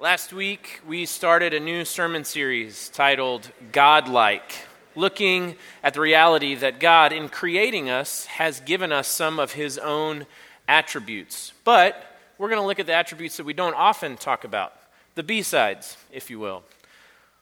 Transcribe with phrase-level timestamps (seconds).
[0.00, 4.54] Last week, we started a new sermon series titled Godlike,
[4.96, 9.76] looking at the reality that God, in creating us, has given us some of his
[9.76, 10.24] own
[10.66, 11.52] attributes.
[11.64, 14.72] But we're going to look at the attributes that we don't often talk about,
[15.16, 16.62] the B sides, if you will.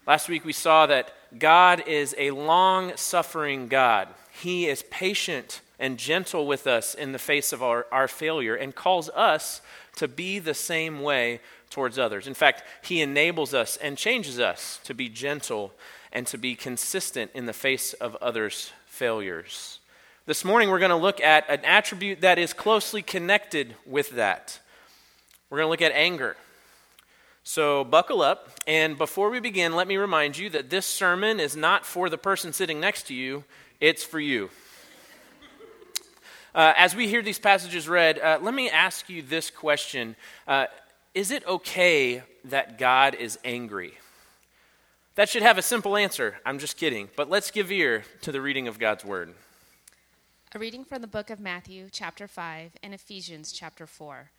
[0.05, 5.97] Last week, we saw that God is a long suffering God, He is patient and
[5.97, 9.61] gentle with us in the face of our, our failure and calls us
[9.95, 11.41] to be the same way
[11.71, 12.27] towards others.
[12.27, 15.73] In fact, He enables us and changes us to be gentle
[16.13, 19.79] and to be consistent in the face of others' failures.
[20.27, 24.61] This morning, we're going to look at an attribute that is closely connected with that.
[25.49, 26.37] We're going to look at anger.
[27.45, 28.51] So, buckle up.
[28.67, 32.19] And before we begin, let me remind you that this sermon is not for the
[32.19, 33.45] person sitting next to you,
[33.81, 34.51] it's for you.
[36.55, 40.67] Uh, as we hear these passages read, uh, let me ask you this question uh,
[41.15, 43.95] Is it okay that God is angry?
[45.15, 46.37] That should have a simple answer.
[46.45, 47.09] I'm just kidding.
[47.17, 49.35] But let's give ear to the reading of God's word.
[50.55, 54.31] A reading from the book of Matthew, chapter 5, and Ephesians, chapter 4.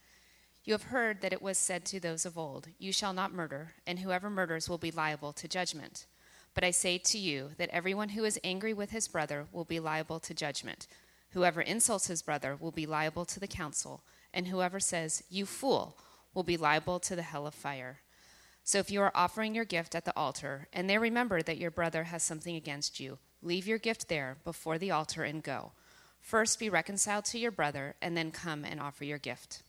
[0.64, 3.74] You have heard that it was said to those of old, You shall not murder,
[3.86, 6.06] and whoever murders will be liable to judgment.
[6.54, 9.80] But I say to you that everyone who is angry with his brother will be
[9.80, 10.88] liable to judgment.
[11.32, 14.02] Whoever insults his brother will be liable to the council,
[14.34, 15.98] and whoever says, You fool,
[16.34, 18.00] will be liable to the hell of fire.
[18.64, 21.72] So if you are offering your gift at the altar, and there remember that your
[21.72, 25.72] brother has something against you, leave your gift there before the altar and go.
[26.22, 29.64] First be reconciled to your brother, and then come and offer your gift.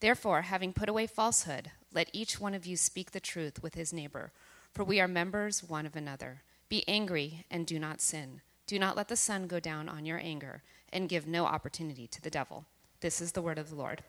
[0.00, 3.92] Therefore, having put away falsehood, let each one of you speak the truth with his
[3.92, 4.32] neighbor,
[4.72, 6.42] for we are members one of another.
[6.68, 8.40] Be angry and do not sin.
[8.66, 12.20] Do not let the sun go down on your anger, and give no opportunity to
[12.20, 12.66] the devil.
[13.00, 14.02] This is the word of the Lord.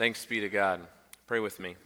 [0.00, 0.80] Thanks be to God.
[1.26, 1.76] Pray with me.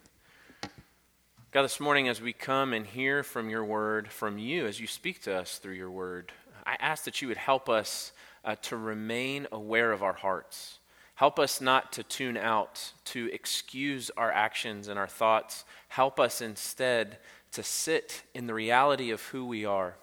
[1.51, 4.87] God, this morning, as we come and hear from your word, from you, as you
[4.87, 6.31] speak to us through your word,
[6.65, 8.13] I ask that you would help us
[8.45, 10.79] uh, to remain aware of our hearts.
[11.17, 15.65] Help us not to tune out, to excuse our actions and our thoughts.
[15.89, 17.19] Help us instead
[17.51, 19.97] to sit in the reality of who we are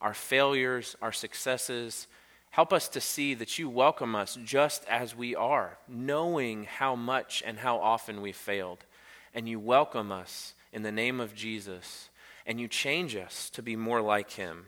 [0.00, 2.08] our failures, our successes.
[2.52, 7.42] Help us to see that you welcome us just as we are, knowing how much
[7.46, 8.84] and how often we've failed.
[9.34, 12.10] And you welcome us in the name of Jesus,
[12.46, 14.66] and you change us to be more like him.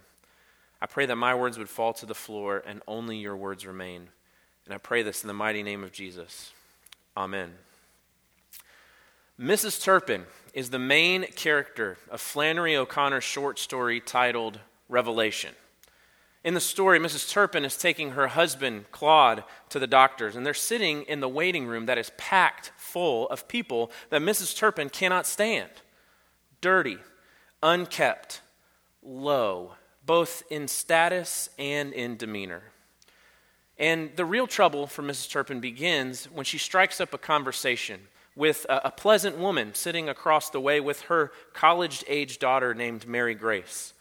[0.81, 4.09] I pray that my words would fall to the floor and only your words remain.
[4.65, 6.55] And I pray this in the mighty name of Jesus.
[7.15, 7.53] Amen.
[9.39, 9.83] Mrs.
[9.83, 10.25] Turpin
[10.55, 15.55] is the main character of Flannery O'Connor's short story titled revelation.
[16.45, 17.31] In the story, Mrs.
[17.31, 21.67] Turpin is taking her husband, Claude, to the doctors, and they're sitting in the waiting
[21.67, 24.55] room that is packed full of people that Mrs.
[24.55, 25.71] Turpin cannot stand.
[26.61, 26.99] Dirty,
[27.63, 28.43] unkept,
[29.03, 29.73] low,
[30.05, 32.65] both in status and in demeanor.
[33.79, 35.31] And the real trouble for Mrs.
[35.31, 38.01] Turpin begins when she strikes up a conversation
[38.37, 43.07] with a, a pleasant woman sitting across the way with her college age daughter named
[43.07, 43.95] Mary Grace.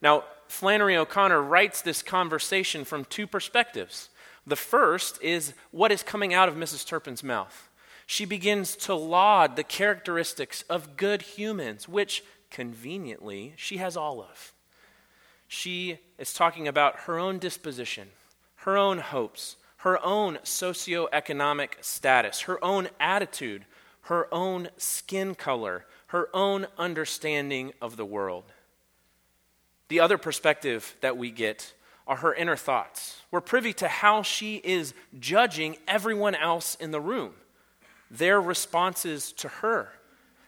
[0.00, 4.08] Now, Flannery O'Connor writes this conversation from two perspectives.
[4.46, 6.86] The first is what is coming out of Mrs.
[6.86, 7.68] Turpin's mouth.
[8.06, 14.54] She begins to laud the characteristics of good humans, which conveniently she has all of.
[15.46, 18.08] She is talking about her own disposition,
[18.56, 23.64] her own hopes, her own socioeconomic status, her own attitude,
[24.02, 28.52] her own skin color, her own understanding of the world.
[29.88, 31.72] The other perspective that we get
[32.06, 33.22] are her inner thoughts.
[33.30, 37.34] We're privy to how she is judging everyone else in the room,
[38.10, 39.92] their responses to her,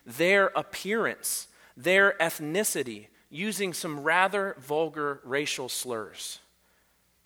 [0.07, 6.41] their appearance, their ethnicity, using some rather vulgar racial slurs.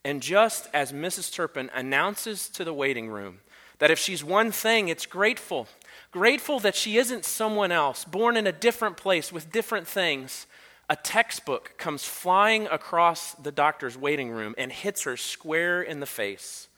[0.05, 1.33] And just as Mrs.
[1.33, 3.41] Turpin announces to the waiting room
[3.79, 5.67] that if she's one thing, it's grateful.
[6.11, 10.47] Grateful that she isn't someone else, born in a different place with different things,
[10.89, 16.07] a textbook comes flying across the doctor's waiting room and hits her square in the
[16.07, 16.69] face.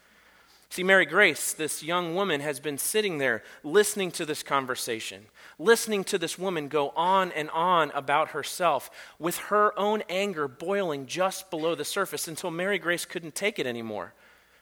[0.69, 5.27] See, Mary Grace, this young woman, has been sitting there listening to this conversation,
[5.59, 11.07] listening to this woman go on and on about herself, with her own anger boiling
[11.07, 14.13] just below the surface until Mary Grace couldn't take it anymore.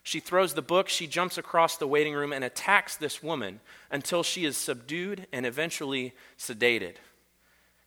[0.03, 3.61] She throws the book, she jumps across the waiting room and attacks this woman
[3.91, 6.97] until she is subdued and eventually sedated.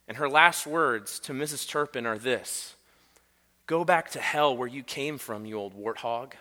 [0.07, 1.68] And her last words to Mrs.
[1.68, 2.75] Turpin are this
[3.65, 6.33] Go back to hell where you came from, you old warthog.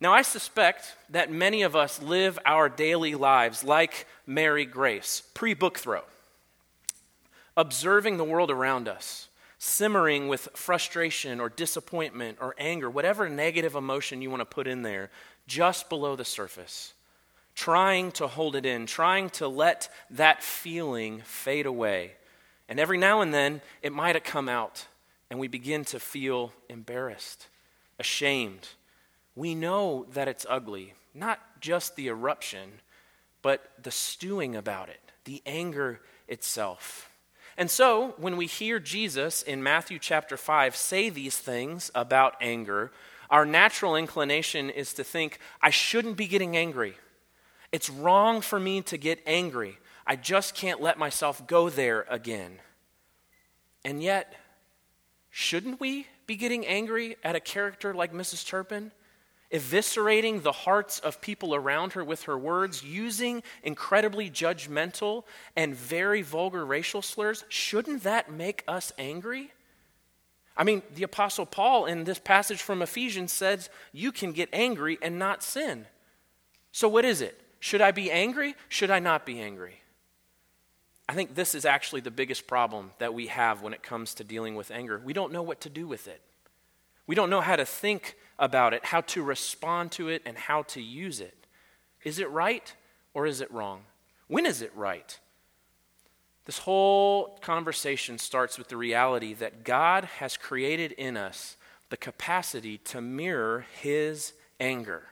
[0.00, 5.54] Now, I suspect that many of us live our daily lives like Mary Grace, pre
[5.54, 6.02] book throw,
[7.56, 9.28] observing the world around us,
[9.58, 14.82] simmering with frustration or disappointment or anger, whatever negative emotion you want to put in
[14.82, 15.10] there,
[15.46, 16.92] just below the surface,
[17.56, 22.12] trying to hold it in, trying to let that feeling fade away.
[22.68, 24.86] And every now and then, it might come out,
[25.30, 27.48] and we begin to feel embarrassed,
[27.98, 28.68] ashamed
[29.36, 32.80] we know that it's ugly, not just the eruption,
[33.42, 37.10] but the stewing about it, the anger itself.
[37.58, 42.90] And so, when we hear Jesus in Matthew chapter 5 say these things about anger,
[43.30, 46.96] our natural inclination is to think, I shouldn't be getting angry.
[47.72, 49.78] It's wrong for me to get angry.
[50.06, 52.60] I just can't let myself go there again.
[53.84, 54.34] And yet,
[55.30, 58.46] shouldn't we be getting angry at a character like Mrs.
[58.46, 58.92] Turpin?
[59.52, 65.24] eviscerating the hearts of people around her with her words, using incredibly judgmental
[65.54, 69.52] and very vulgar racial slurs, shouldn't that make us angry?
[70.56, 74.98] I mean, the Apostle Paul in this passage from Ephesians says, You can get angry
[75.02, 75.86] and not sin.
[76.72, 77.40] So, what is it?
[77.66, 78.54] Should I be angry?
[78.68, 79.80] Should I not be angry?
[81.08, 84.22] I think this is actually the biggest problem that we have when it comes to
[84.22, 85.02] dealing with anger.
[85.04, 86.20] We don't know what to do with it.
[87.08, 90.62] We don't know how to think about it, how to respond to it, and how
[90.62, 91.48] to use it.
[92.04, 92.72] Is it right
[93.14, 93.80] or is it wrong?
[94.28, 95.18] When is it right?
[96.44, 101.56] This whole conversation starts with the reality that God has created in us
[101.90, 105.02] the capacity to mirror his anger.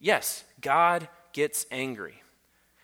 [0.00, 2.22] Yes, God gets angry.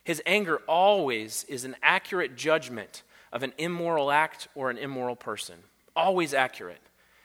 [0.05, 3.03] His anger always is an accurate judgment
[3.33, 5.57] of an immoral act or an immoral person.
[5.95, 6.81] Always accurate.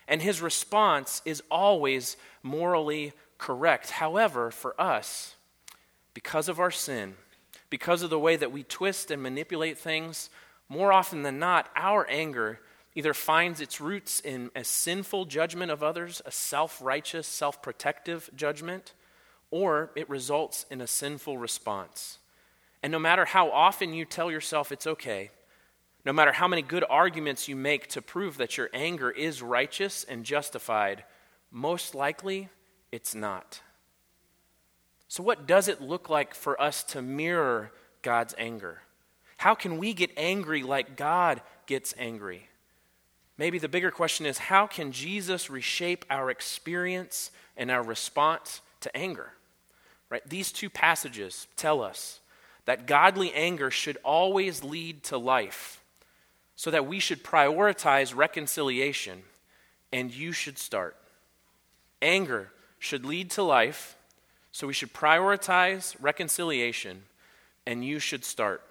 [0.08, 3.92] And his response is always morally correct.
[3.92, 5.36] However, for us,
[6.14, 7.16] because of our sin,
[7.70, 10.30] because of the way that we twist and manipulate things,
[10.70, 12.60] more often than not, our anger
[12.96, 18.30] either finds its roots in a sinful judgment of others, a self righteous, self protective
[18.36, 18.94] judgment,
[19.54, 22.18] or it results in a sinful response.
[22.82, 25.30] And no matter how often you tell yourself it's okay,
[26.04, 30.06] no matter how many good arguments you make to prove that your anger is righteous
[30.06, 31.04] and justified,
[31.52, 32.50] most likely
[32.92, 33.62] it's not.
[35.08, 37.72] So, what does it look like for us to mirror
[38.02, 38.82] God's anger?
[39.38, 42.50] How can we get angry like God gets angry?
[43.38, 48.98] Maybe the bigger question is how can Jesus reshape our experience and our response to
[48.98, 49.34] anger?
[50.14, 50.30] Right?
[50.30, 52.20] These two passages tell us
[52.66, 55.82] that godly anger should always lead to life
[56.56, 59.24] so that we should prioritize reconciliation,
[59.92, 60.96] and you should start.
[62.00, 63.98] Anger should lead to life,
[64.52, 67.02] so we should prioritize reconciliation,
[67.66, 68.62] and you should start.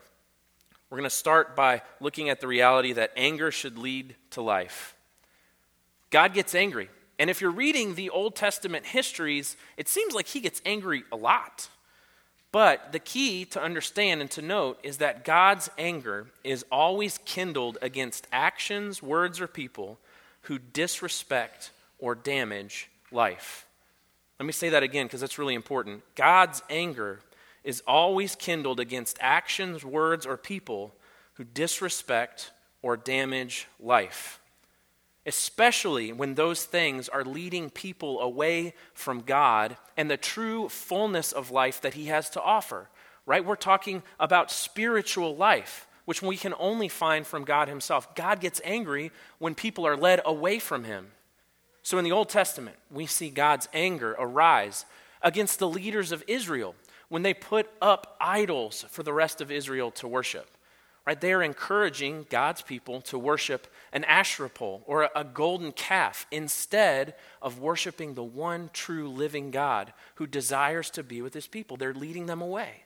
[0.90, 4.94] We're going to start by looking at the reality that anger should lead to life.
[6.10, 6.88] God gets angry.
[7.22, 11.16] And if you're reading the Old Testament histories, it seems like he gets angry a
[11.16, 11.68] lot.
[12.50, 17.78] But the key to understand and to note is that God's anger is always kindled
[17.80, 20.00] against actions, words, or people
[20.42, 21.70] who disrespect
[22.00, 23.66] or damage life.
[24.40, 26.02] Let me say that again because that's really important.
[26.16, 27.20] God's anger
[27.62, 30.92] is always kindled against actions, words, or people
[31.34, 32.50] who disrespect
[32.82, 34.40] or damage life
[35.26, 41.50] especially when those things are leading people away from God and the true fullness of
[41.50, 42.88] life that He has to offer.
[43.24, 43.44] Right?
[43.44, 48.14] We're talking about spiritual life, which we can only find from God Himself.
[48.16, 51.08] God gets angry when people are led away from Him.
[51.84, 54.84] So in the Old Testament, we see God's anger arise
[55.20, 56.74] against the leaders of Israel
[57.08, 60.48] when they put up idols for the rest of Israel to worship.
[61.04, 61.20] Right?
[61.20, 67.14] They are encouraging God's people to worship an Asherah pole or a golden calf instead
[67.40, 71.76] of worshiping the one true living God who desires to be with his people.
[71.76, 72.84] They're leading them away.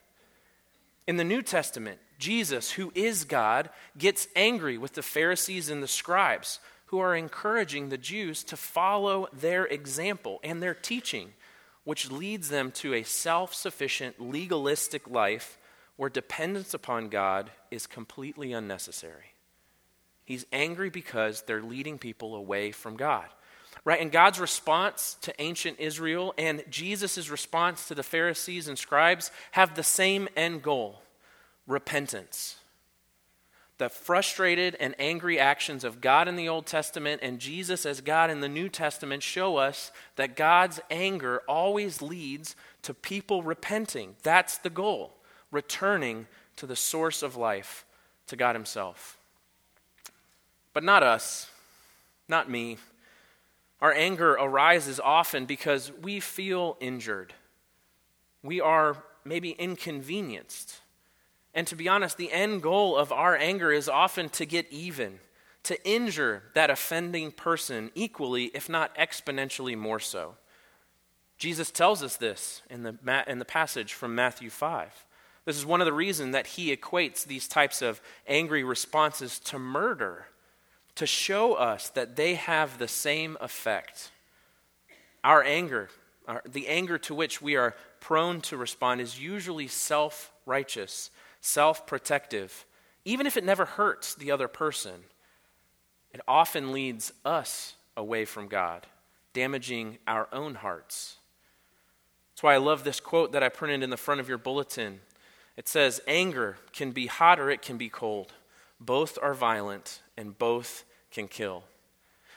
[1.07, 3.69] In the New Testament, Jesus, who is God,
[3.99, 9.29] gets angry with the Pharisees and the scribes who are encouraging the Jews to follow
[9.33, 11.35] their example and their teaching,
[11.85, 15.59] which leads them to a self sufficient, legalistic life
[15.97, 19.33] where dependence upon God is completely unnecessary.
[20.25, 23.27] He's angry because they're leading people away from God.
[23.85, 24.01] Right?
[24.01, 29.75] And God's response to ancient Israel and Jesus' response to the Pharisees and scribes have
[29.75, 31.03] the same end goal
[31.67, 32.57] repentance.
[33.79, 38.31] the frustrated and angry actions of God in the Old Testament and Jesus as God
[38.31, 44.17] in the New Testament show us that God's anger always leads to people repenting.
[44.23, 45.13] That's the goal,
[45.51, 46.27] returning
[46.57, 47.85] to the source of life,
[48.27, 49.19] to God Himself.
[50.73, 51.51] But not us,
[52.29, 52.79] not me.
[53.81, 57.35] Our anger arises often because we feel injured.
[58.43, 60.81] We are maybe inconvenienced
[61.57, 65.21] and to be honest, the end goal of our anger is often to get even,
[65.63, 70.35] to injure that offending person equally, if not exponentially more so.
[71.39, 75.06] Jesus tells us this in the, in the passage from Matthew 5.
[75.47, 79.59] This is one of the reasons that he equates these types of angry responses to
[79.59, 80.27] murder,
[80.97, 84.11] to show us that they have the same effect.
[85.25, 85.89] Our anger,
[86.29, 91.11] our, the anger to which we are prone to respond, is usually self righteous
[91.47, 92.67] self protective,
[93.05, 95.05] even if it never hurts the other person,
[96.13, 98.87] it often leads us away from God,
[99.33, 101.17] damaging our own hearts.
[102.33, 105.01] That's why I love this quote that I printed in the front of your bulletin.
[105.57, 108.33] It says, Anger can be hot or it can be cold.
[108.79, 111.65] Both are violent and both can kill.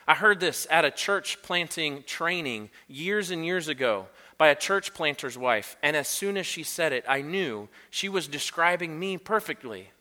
[0.07, 4.07] I heard this at a church planting training years and years ago
[4.39, 8.09] by a church planter's wife, and as soon as she said it, I knew she
[8.09, 9.91] was describing me perfectly.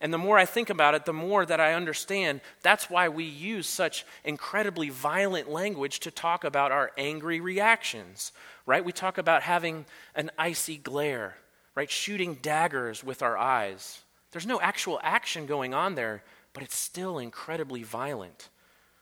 [0.00, 3.24] And the more I think about it, the more that I understand that's why we
[3.24, 8.30] use such incredibly violent language to talk about our angry reactions,
[8.64, 8.84] right?
[8.84, 11.36] We talk about having an icy glare,
[11.78, 11.92] right?
[11.92, 14.00] Shooting daggers with our eyes.
[14.32, 18.48] There's no actual action going on there, but it's still incredibly violent.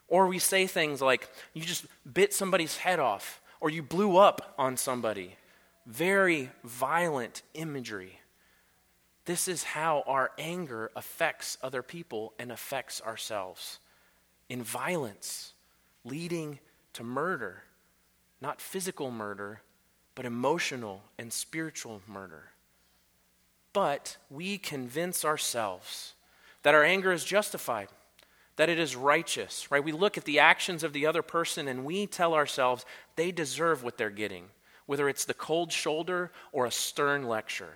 [0.08, 4.52] Or we say things like, you just bit somebody's head off or you blew up
[4.58, 5.36] on somebody.
[5.86, 8.20] Very violent imagery.
[9.24, 13.78] This is how our anger affects other people and affects ourselves
[14.50, 15.54] in violence,
[16.04, 16.58] leading
[16.92, 17.62] to murder.
[18.42, 19.62] Not physical murder,
[20.14, 22.50] but emotional and spiritual murder.
[23.76, 26.14] But we convince ourselves
[26.62, 27.88] that our anger is justified
[28.56, 29.84] that it is righteous, right?
[29.84, 33.82] We look at the actions of the other person and we tell ourselves they deserve
[33.82, 34.46] what they're getting,
[34.86, 37.74] whether it's the cold shoulder or a stern lecture.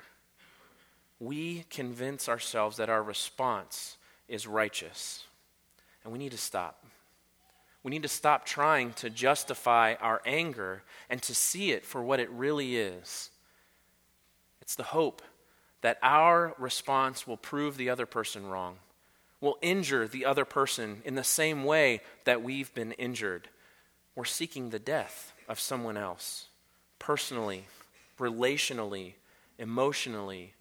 [1.19, 5.25] We convince ourselves that our response is righteous.
[6.03, 6.83] And we need to stop.
[7.83, 12.21] We need to stop trying to justify our anger and to see it for what
[12.21, 13.29] it really is.
[14.63, 15.21] It's the hope
[15.83, 18.77] that our response will prove the other person wrong
[19.41, 23.49] will injure the other person in the same way that we've been injured.
[24.15, 26.47] We're seeking the death of someone else,
[26.99, 27.65] personally,
[28.19, 29.15] relationally,
[29.59, 30.55] emotionally,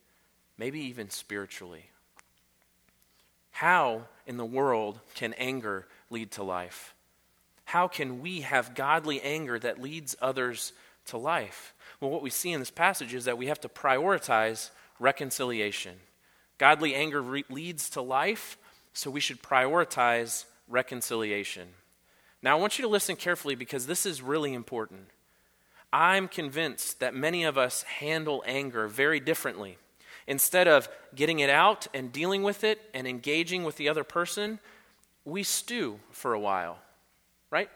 [0.57, 1.85] maybe even spiritually.
[3.51, 6.95] How in the world can anger lead to life?
[7.65, 10.71] How can we have godly anger that leads others
[11.07, 11.73] to life?
[11.99, 15.95] Well, what we see in this passage is that we have to prioritize reconciliation.
[16.57, 18.57] Godly anger re- leads to life,
[18.93, 21.69] so we should prioritize reconciliation.
[22.41, 25.07] Now, I want you to listen carefully because this is really important.
[25.91, 29.77] I'm convinced that many of us handle anger very differently.
[30.27, 34.59] Instead of getting it out and dealing with it and engaging with the other person,
[35.25, 36.77] we stew for a while,
[37.49, 37.69] right?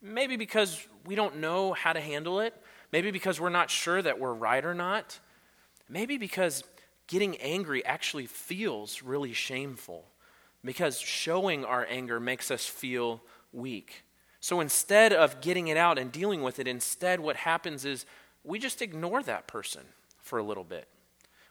[0.00, 2.54] Maybe because we don't know how to handle it.
[2.92, 5.18] Maybe because we're not sure that we're right or not.
[5.92, 6.64] Maybe because
[7.06, 10.06] getting angry actually feels really shameful
[10.64, 13.20] because showing our anger makes us feel
[13.52, 14.02] weak.
[14.40, 18.06] So instead of getting it out and dealing with it, instead, what happens is
[18.42, 19.82] we just ignore that person
[20.22, 20.88] for a little bit.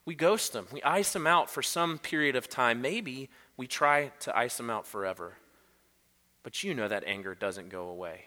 [0.05, 2.81] We ghost them, we ice them out for some period of time.
[2.81, 5.33] Maybe we try to ice them out forever.
[6.41, 8.25] But you know that anger doesn't go away,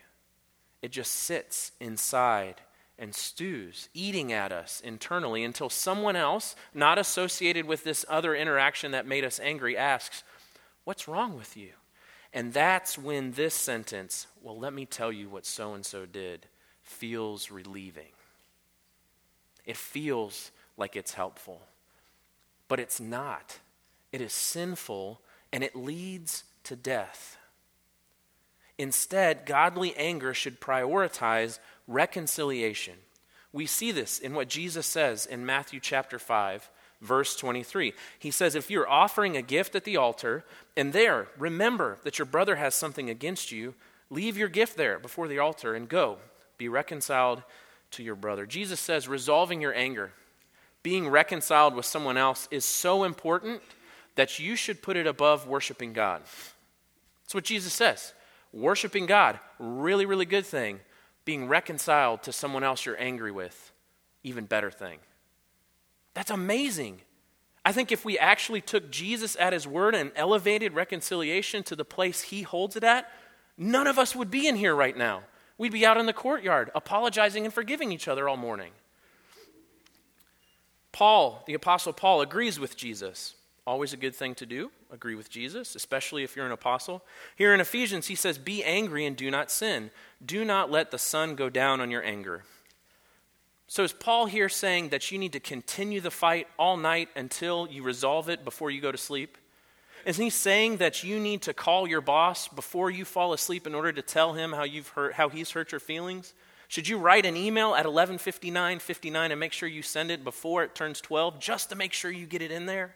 [0.80, 2.61] it just sits inside
[2.98, 8.92] and stews, eating at us internally until someone else, not associated with this other interaction
[8.92, 10.22] that made us angry, asks,
[10.84, 11.70] What's wrong with you?
[12.32, 16.46] And that's when this sentence, well, let me tell you what so and so did,
[16.82, 18.12] feels relieving.
[19.64, 21.62] It feels like it's helpful,
[22.68, 23.58] but it's not.
[24.12, 25.20] It is sinful
[25.52, 27.38] and it leads to death.
[28.76, 32.94] Instead, godly anger should prioritize reconciliation.
[33.52, 36.68] We see this in what Jesus says in Matthew chapter 5,
[37.00, 37.92] verse 23.
[38.18, 40.44] He says, If you're offering a gift at the altar,
[40.76, 43.74] and there remember that your brother has something against you,
[44.10, 46.18] leave your gift there before the altar and go.
[46.58, 47.42] Be reconciled
[47.92, 48.46] to your brother.
[48.46, 50.12] Jesus says, resolving your anger,
[50.82, 53.62] being reconciled with someone else is so important
[54.16, 56.22] that you should put it above worshiping God.
[57.22, 58.12] That's what Jesus says.
[58.52, 60.80] Worshiping God, really, really good thing.
[61.24, 63.72] Being reconciled to someone else you're angry with,
[64.22, 64.98] even better thing.
[66.14, 67.00] That's amazing.
[67.64, 71.84] I think if we actually took Jesus at his word and elevated reconciliation to the
[71.84, 73.10] place he holds it at,
[73.56, 75.22] none of us would be in here right now.
[75.56, 78.72] We'd be out in the courtyard apologizing and forgiving each other all morning.
[80.92, 83.34] Paul, the Apostle Paul, agrees with Jesus.
[83.66, 87.02] Always a good thing to do, agree with Jesus, especially if you're an apostle.
[87.35, 89.90] Here in Ephesians, he says, Be angry and do not sin.
[90.25, 92.44] Do not let the sun go down on your anger.
[93.66, 97.66] So, is Paul here saying that you need to continue the fight all night until
[97.71, 99.38] you resolve it before you go to sleep?
[100.04, 103.75] Is he saying that you need to call your boss before you fall asleep in
[103.75, 106.35] order to tell him how, you've hurt, how he's hurt your feelings?
[106.68, 110.62] Should you write an email at 11:59 59 and make sure you send it before
[110.62, 112.94] it turns 12 just to make sure you get it in there?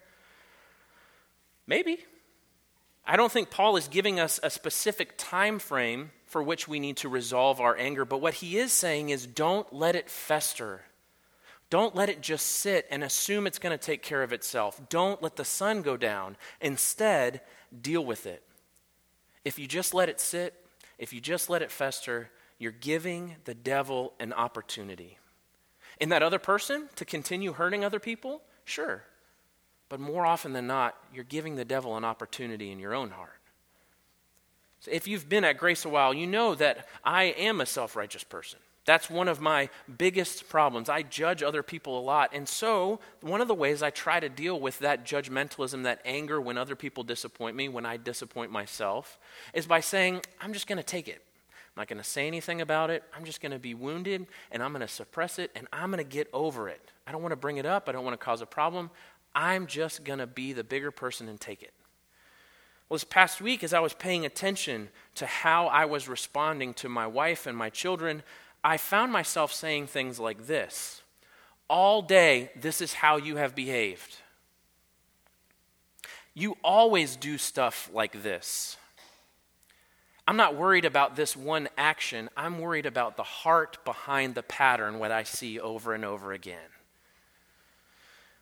[1.69, 1.99] Maybe.
[3.05, 6.97] I don't think Paul is giving us a specific time frame for which we need
[6.97, 10.81] to resolve our anger, but what he is saying is don't let it fester.
[11.69, 14.81] Don't let it just sit and assume it's going to take care of itself.
[14.89, 16.37] Don't let the sun go down.
[16.59, 17.41] Instead,
[17.79, 18.41] deal with it.
[19.45, 20.55] If you just let it sit,
[20.97, 25.19] if you just let it fester, you're giving the devil an opportunity.
[25.99, 28.41] In that other person to continue hurting other people?
[28.65, 29.03] Sure.
[29.89, 33.39] But more often than not, you're giving the devil an opportunity in your own heart.
[34.81, 37.95] So if you've been at Grace a while, you know that I am a self
[37.95, 38.59] righteous person.
[38.85, 39.69] That's one of my
[39.99, 40.89] biggest problems.
[40.89, 42.31] I judge other people a lot.
[42.33, 46.41] And so, one of the ways I try to deal with that judgmentalism, that anger
[46.41, 49.19] when other people disappoint me, when I disappoint myself,
[49.53, 51.21] is by saying, I'm just going to take it.
[51.51, 53.03] I'm not going to say anything about it.
[53.15, 56.03] I'm just going to be wounded and I'm going to suppress it and I'm going
[56.03, 56.81] to get over it.
[57.05, 57.87] I don't want to bring it up.
[57.87, 58.89] I don't want to cause a problem.
[59.39, 61.71] I'm just going to be the bigger person and take it.
[62.89, 66.89] Well, this past week, as I was paying attention to how I was responding to
[66.89, 68.21] my wife and my children,
[68.65, 71.03] I found myself saying things like this
[71.69, 74.17] All day, this is how you have behaved.
[76.33, 78.75] You always do stuff like this.
[80.27, 82.29] I'm not worried about this one action.
[82.35, 86.59] I'm worried about the heart behind the pattern, what I see over and over again.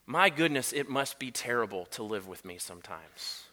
[0.10, 3.44] My goodness, it must be terrible to live with me sometimes.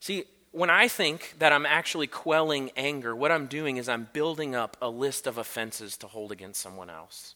[0.00, 4.54] See, when I think that I'm actually quelling anger, what I'm doing is I'm building
[4.54, 7.34] up a list of offenses to hold against someone else.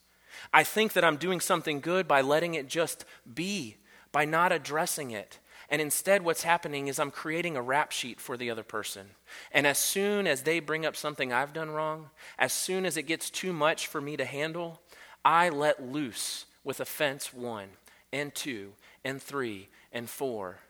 [0.55, 3.77] I think that I'm doing something good by letting it just be,
[4.11, 5.39] by not addressing it.
[5.69, 9.11] And instead, what's happening is I'm creating a rap sheet for the other person.
[9.53, 12.09] And as soon as they bring up something I've done wrong,
[12.39, 14.81] as soon as it gets too much for me to handle,
[15.25, 17.69] I let loose with offense one
[18.15, 18.73] and two
[19.05, 20.61] and three and four.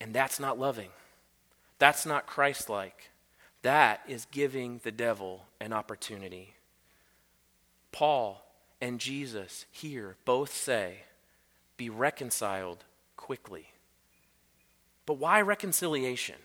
[0.00, 0.90] And that's not loving.
[1.78, 3.10] That's not Christ like.
[3.62, 6.54] That is giving the devil an opportunity.
[7.92, 8.44] Paul
[8.80, 10.98] and Jesus here both say,
[11.76, 12.84] be reconciled
[13.16, 13.66] quickly.
[15.06, 16.36] But why reconciliation?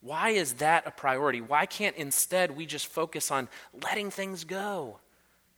[0.00, 1.40] Why is that a priority?
[1.40, 3.48] Why can't instead we just focus on
[3.84, 4.98] letting things go?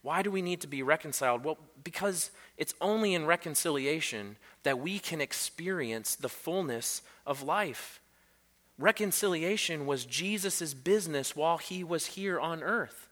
[0.02, 1.44] Why do we need to be reconciled?
[1.44, 8.00] Well, because it's only in reconciliation that we can experience the fullness of life.
[8.78, 13.08] Reconciliation was Jesus' business while he was here on earth.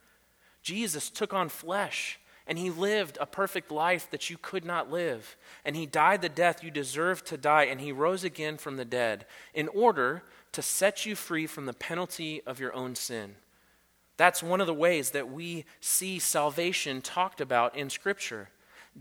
[0.62, 5.36] Jesus took on flesh and he lived a perfect life that you could not live.
[5.64, 8.84] And he died the death you deserved to die, and he rose again from the
[8.84, 13.36] dead in order to set you free from the penalty of your own sin.
[14.16, 18.48] That's one of the ways that we see salvation talked about in Scripture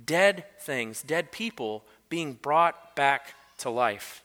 [0.05, 4.23] dead things, dead people being brought back to life.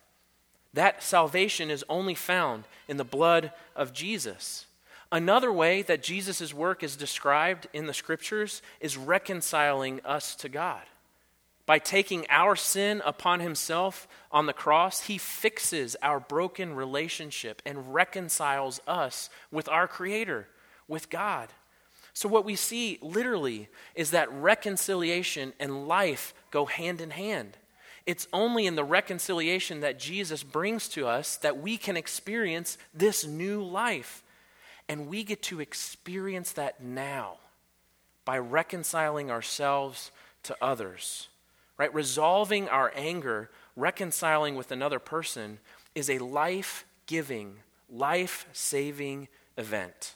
[0.73, 4.67] That salvation is only found in the blood of Jesus.
[5.11, 10.83] Another way that Jesus' work is described in the scriptures is reconciling us to God.
[11.65, 17.93] By taking our sin upon himself on the cross, he fixes our broken relationship and
[17.93, 20.49] reconciles us with our Creator,
[20.87, 21.49] with God.
[22.17, 27.59] So, what we see literally is that reconciliation and life go hand in hand.
[28.07, 33.27] It's only in the reconciliation that Jesus brings to us that we can experience this
[33.27, 34.23] new life.
[34.89, 37.37] And we get to experience that now
[38.25, 40.11] by reconciling ourselves
[40.45, 41.29] to others.
[41.77, 41.93] Right?
[41.93, 45.59] Resolving our anger, reconciling with another person
[45.95, 47.57] is a life giving,
[47.91, 50.15] life saving event.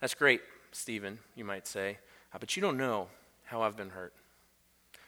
[0.00, 0.40] That's great,
[0.72, 1.98] Stephen, you might say,
[2.34, 3.08] uh, but you don't know
[3.44, 4.14] how I've been hurt.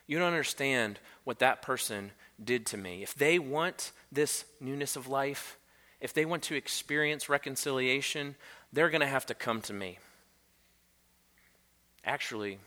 [0.06, 2.10] You don't understand what that person
[2.42, 3.02] did to me.
[3.02, 5.56] If they want this newness of life,
[6.00, 8.34] if they want to experience reconciliation,
[8.72, 9.98] they're going to have to come to me.
[12.04, 12.58] Actually,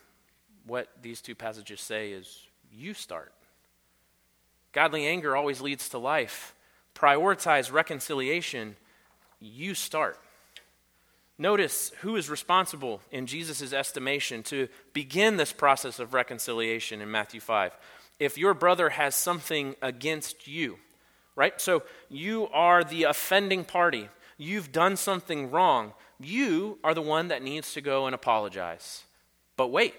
[0.66, 2.40] what these two passages say is
[2.72, 3.32] you start.
[4.72, 6.54] Godly anger always leads to life.
[6.94, 8.76] Prioritize reconciliation,
[9.38, 10.18] you start.
[11.38, 17.40] Notice who is responsible in Jesus' estimation to begin this process of reconciliation in Matthew
[17.40, 17.76] 5.
[18.18, 20.78] If your brother has something against you,
[21.34, 21.60] right?
[21.60, 24.08] So you are the offending party.
[24.38, 25.92] You've done something wrong.
[26.18, 29.04] You are the one that needs to go and apologize.
[29.58, 29.94] But wait,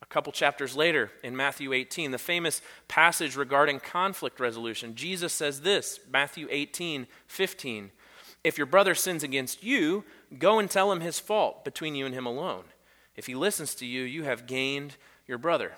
[0.00, 5.62] a couple chapters later in Matthew 18, the famous passage regarding conflict resolution, Jesus says
[5.62, 7.90] this Matthew 18, 15.
[8.44, 10.04] If your brother sins against you,
[10.38, 12.64] go and tell him his fault between you and him alone.
[13.14, 15.72] If he listens to you, you have gained your brother.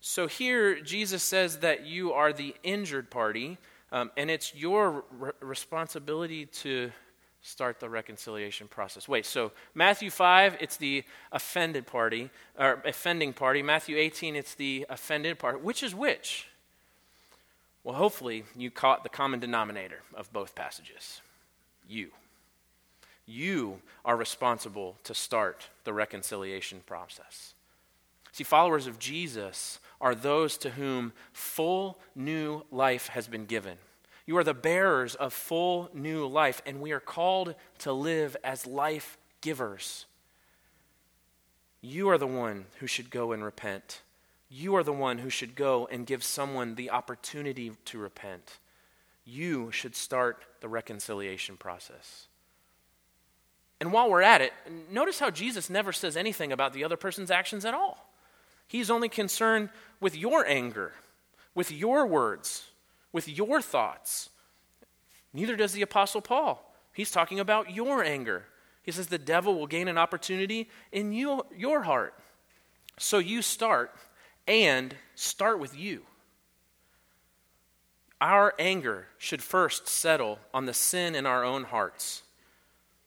[0.00, 3.58] So here, Jesus says that you are the injured party,
[3.92, 6.90] um, and it's your re- responsibility to
[7.40, 9.06] start the reconciliation process.
[9.06, 13.62] Wait, so Matthew 5, it's the offended party, or offending party.
[13.62, 15.58] Matthew 18, it's the offended party.
[15.60, 16.48] Which is which?
[17.84, 21.20] Well, hopefully, you caught the common denominator of both passages
[21.88, 22.10] you.
[23.26, 27.54] You are responsible to start the reconciliation process.
[28.32, 33.78] See, followers of Jesus are those to whom full new life has been given.
[34.26, 38.66] You are the bearers of full new life, and we are called to live as
[38.66, 40.06] life givers.
[41.80, 44.00] You are the one who should go and repent.
[44.48, 48.58] You are the one who should go and give someone the opportunity to repent.
[49.24, 52.28] You should start the reconciliation process.
[53.80, 54.52] And while we're at it,
[54.90, 58.10] notice how Jesus never says anything about the other person's actions at all.
[58.66, 59.68] He's only concerned
[60.00, 60.92] with your anger,
[61.54, 62.66] with your words,
[63.12, 64.30] with your thoughts.
[65.32, 66.74] Neither does the Apostle Paul.
[66.92, 68.44] He's talking about your anger.
[68.82, 72.14] He says the devil will gain an opportunity in you, your heart.
[72.98, 73.94] So you start,
[74.46, 76.02] and start with you.
[78.24, 82.22] Our anger should first settle on the sin in our own hearts.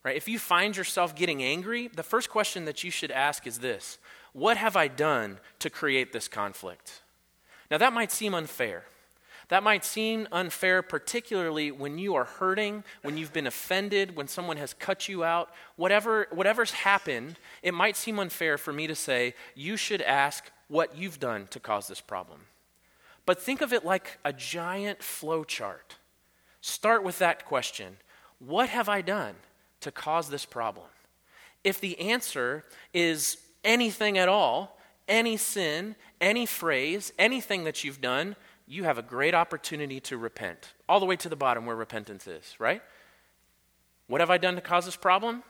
[0.03, 0.15] Right?
[0.15, 3.97] If you find yourself getting angry, the first question that you should ask is this
[4.33, 7.01] What have I done to create this conflict?
[7.71, 8.83] Now, that might seem unfair.
[9.47, 14.57] That might seem unfair, particularly when you are hurting, when you've been offended, when someone
[14.57, 15.49] has cut you out.
[15.77, 20.95] Whatever, whatever's happened, it might seem unfair for me to say, you should ask what
[20.95, 22.41] you've done to cause this problem.
[23.27, 25.97] But think of it like a giant flow chart.
[26.61, 27.97] Start with that question
[28.39, 29.35] What have I done?
[29.81, 30.87] to cause this problem?
[31.63, 32.63] If the answer
[32.95, 38.35] is anything at all, any sin, any phrase, anything that you've done,
[38.65, 40.73] you have a great opportunity to repent.
[40.89, 42.81] All the way to the bottom where repentance is, right?
[44.07, 45.43] What have I done to cause this problem?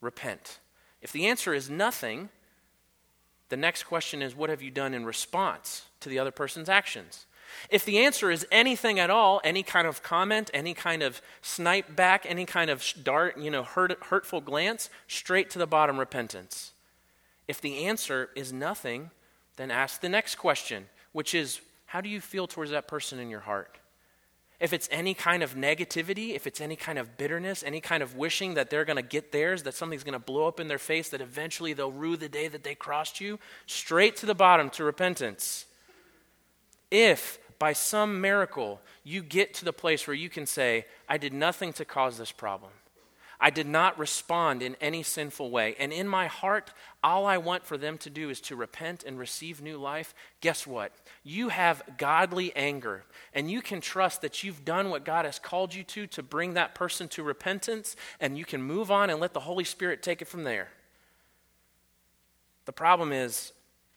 [0.00, 0.60] Repent.
[1.02, 2.28] If the answer is nothing,
[3.48, 7.26] the next question is what have you done in response to the other person's actions?
[7.70, 11.94] If the answer is anything at all, any kind of comment, any kind of snipe
[11.94, 16.72] back, any kind of dart, you know, hurt, hurtful glance, straight to the bottom repentance.
[17.48, 19.10] If the answer is nothing,
[19.56, 23.30] then ask the next question, which is how do you feel towards that person in
[23.30, 23.78] your heart?
[24.58, 28.16] If it's any kind of negativity, if it's any kind of bitterness, any kind of
[28.16, 30.78] wishing that they're going to get theirs, that something's going to blow up in their
[30.78, 34.70] face, that eventually they'll rue the day that they crossed you, straight to the bottom
[34.70, 35.66] to repentance.
[36.90, 41.32] If by some miracle you get to the place where you can say, I did
[41.32, 42.70] nothing to cause this problem.
[43.40, 45.76] I did not respond in any sinful way.
[45.78, 46.72] And in my heart,
[47.02, 50.14] all I want for them to do is to repent and receive new life.
[50.40, 50.92] Guess what?
[51.22, 55.74] You have godly anger, and you can trust that you've done what God has called
[55.74, 59.34] you to to bring that person to repentance, and you can move on and let
[59.34, 60.68] the Holy Spirit take it from there.
[62.64, 63.52] The problem is,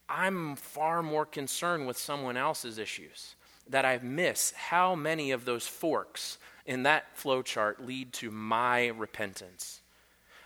[0.08, 3.36] I'm far more concerned with someone else's issues
[3.69, 8.89] that I miss how many of those forks in that flow chart lead to my
[8.89, 9.82] repentance.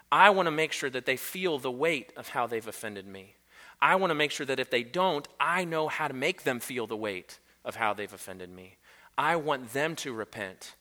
[0.10, 3.36] I want to make sure that they feel the weight of how they've offended me.
[3.82, 6.62] I want to make sure that if they don't, I know how to make them
[6.62, 8.78] feel the weight of how they've offended me.
[9.18, 10.76] I want them to repent.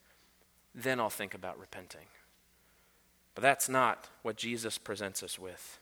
[0.77, 2.07] Then I'll think about repenting.
[3.35, 5.81] But that's not what Jesus presents us with.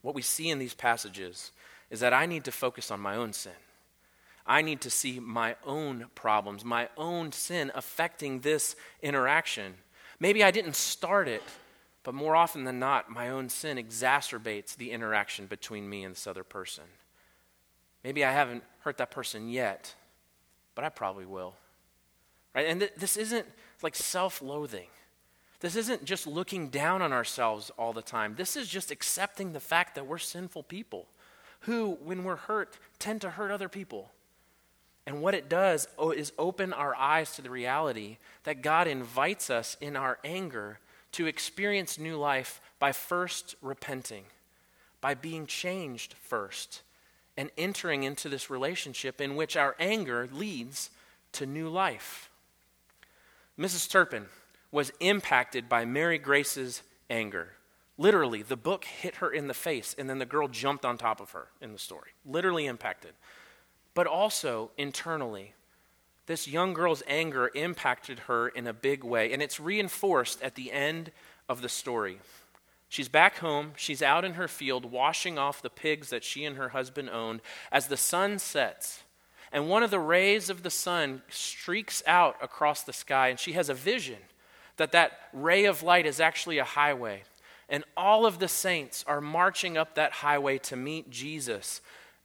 [0.00, 1.50] What we see in these passages
[1.90, 3.52] is that I need to focus on my own sin.
[4.46, 9.74] I need to see my own problems, my own sin affecting this interaction.
[10.20, 11.42] Maybe I didn't start it,
[12.02, 16.26] but more often than not, my own sin exacerbates the interaction between me and this
[16.26, 16.84] other person.
[18.02, 19.94] Maybe I haven't hurt that person yet,
[20.74, 21.54] but I probably will.
[22.54, 22.66] Right?
[22.66, 23.46] And th- this isn't
[23.82, 24.88] like self loathing.
[25.60, 28.34] This isn't just looking down on ourselves all the time.
[28.36, 31.06] This is just accepting the fact that we're sinful people
[31.60, 34.10] who, when we're hurt, tend to hurt other people.
[35.06, 35.86] And what it does
[36.16, 40.78] is open our eyes to the reality that God invites us in our anger
[41.12, 44.24] to experience new life by first repenting,
[45.00, 46.82] by being changed first,
[47.36, 50.90] and entering into this relationship in which our anger leads
[51.32, 52.30] to new life.
[53.58, 53.90] Mrs.
[53.90, 54.26] Turpin
[54.72, 57.50] was impacted by Mary Grace's anger.
[57.96, 61.20] Literally, the book hit her in the face, and then the girl jumped on top
[61.20, 62.10] of her in the story.
[62.26, 63.12] Literally impacted.
[63.94, 65.54] But also internally,
[66.26, 70.72] this young girl's anger impacted her in a big way, and it's reinforced at the
[70.72, 71.12] end
[71.48, 72.18] of the story.
[72.88, 73.72] She's back home.
[73.76, 77.40] She's out in her field washing off the pigs that she and her husband owned
[77.72, 79.02] as the sun sets.
[79.52, 83.52] And one of the rays of the sun streaks out across the sky, and she
[83.52, 84.18] has a vision
[84.76, 87.22] that that ray of light is actually a highway.
[87.68, 91.80] And all of the saints are marching up that highway to meet Jesus.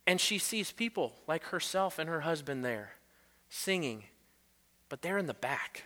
[0.10, 2.93] And she sees people like herself and her husband there
[3.48, 4.06] singing,
[4.89, 5.84] but they're in the back.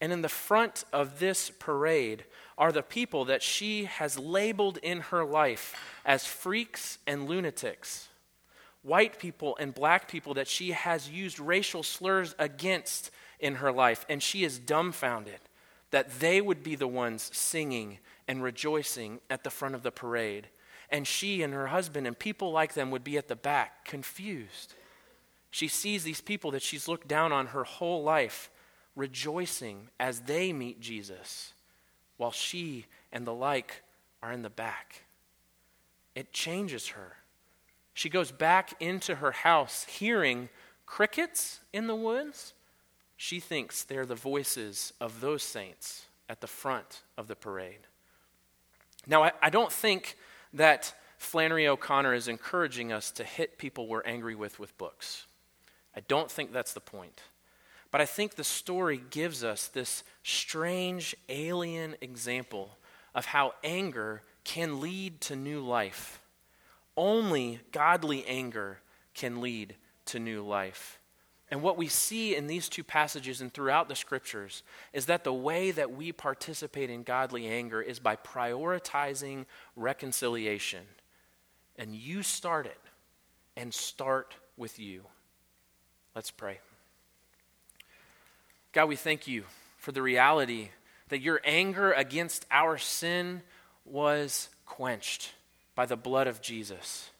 [0.00, 2.24] And in the front of this parade
[2.56, 5.74] are the people that she has labeled in her life
[6.04, 8.06] as freaks and lunatics,
[8.82, 14.06] white people and black people that she has used racial slurs against in her life.
[14.08, 15.40] And she is dumbfounded
[15.90, 20.46] that they would be the ones singing and rejoicing at the front of the parade.
[20.92, 24.74] And she and her husband and people like them would be at the back, confused.
[25.50, 28.48] She sees these people that she's looked down on her whole life
[28.94, 31.54] rejoicing as they meet Jesus,
[32.18, 33.82] while she and the like
[34.22, 35.04] are in the back.
[36.14, 37.16] It changes her.
[37.94, 40.50] She goes back into her house hearing
[40.86, 42.52] crickets in the woods
[43.22, 47.86] she thinks they're the voices of those saints at the front of the parade.
[49.06, 50.16] Now, I, I don't think
[50.52, 55.26] that Flannery O'Connor is encouraging us to hit people we're angry with with books.
[55.96, 57.22] I don't think that's the point.
[57.90, 62.78] But I think the story gives us this strange alien example
[63.14, 66.20] of how anger can lead to new life.
[66.96, 68.78] Only godly anger
[69.14, 70.98] can lead to new life.
[71.52, 74.62] And what we see in these two passages and throughout the scriptures
[74.94, 79.44] is that the way that we participate in godly anger is by prioritizing
[79.76, 80.80] reconciliation.
[81.76, 82.80] And you start it,
[83.54, 85.02] and start with you.
[86.14, 86.60] Let's pray.
[88.72, 89.44] God, we thank you
[89.76, 90.70] for the reality
[91.10, 93.42] that your anger against our sin
[93.84, 95.32] was quenched
[95.74, 97.10] by the blood of Jesus,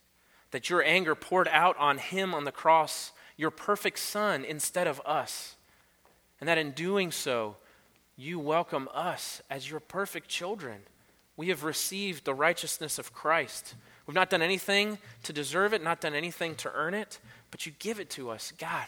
[0.53, 5.03] that your anger poured out on him on the cross your perfect Son instead of
[5.05, 5.57] us.
[6.41, 7.57] And that in doing so,
[8.17, 10.79] you welcome us as your perfect children.
[11.37, 13.75] We have received the righteousness of Christ.
[14.07, 17.19] We've not done anything to deserve it, not done anything to earn it,
[17.51, 18.53] but you give it to us.
[18.59, 18.87] God,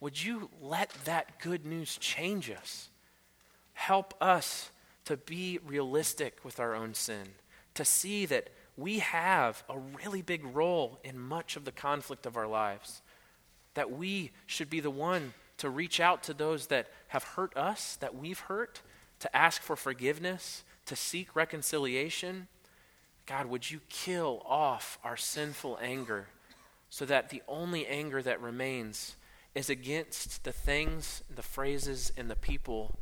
[0.00, 2.90] would you let that good news change us?
[3.72, 4.70] Help us
[5.06, 7.28] to be realistic with our own sin,
[7.72, 12.36] to see that we have a really big role in much of the conflict of
[12.36, 13.00] our lives
[13.74, 17.96] that we should be the one to reach out to those that have hurt us,
[17.96, 18.82] that we've hurt,
[19.20, 22.48] to ask for forgiveness, to seek reconciliation.
[23.26, 26.26] God, would you kill off our sinful anger
[26.90, 29.16] so that the only anger that remains
[29.54, 32.96] is against the things, the phrases, and the people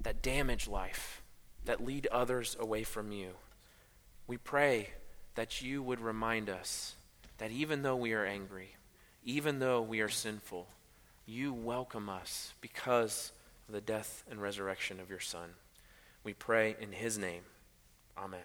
[0.00, 1.22] that damage life,
[1.64, 3.30] that lead others away from you.
[4.26, 4.90] We pray
[5.34, 6.94] that you would remind us
[7.38, 8.74] that even though we are angry,
[9.24, 10.66] even though we are sinful,
[11.26, 13.32] you welcome us because
[13.68, 15.50] of the death and resurrection of your Son.
[16.24, 17.42] We pray in his name.
[18.16, 18.40] Amen.